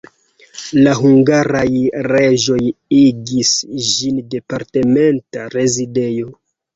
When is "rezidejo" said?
5.57-6.33